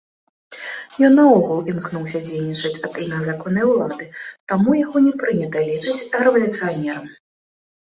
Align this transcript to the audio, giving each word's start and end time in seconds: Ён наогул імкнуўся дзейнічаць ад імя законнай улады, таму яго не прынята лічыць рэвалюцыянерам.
Ён 1.07 1.11
наогул 1.19 1.59
імкнуўся 1.73 2.21
дзейнічаць 2.29 2.79
ад 2.89 2.97
імя 3.05 3.21
законнай 3.29 3.65
улады, 3.75 4.09
таму 4.55 4.69
яго 4.83 4.97
не 5.07 5.13
прынята 5.23 5.57
лічыць 5.71 6.11
рэвалюцыянерам. 6.27 7.09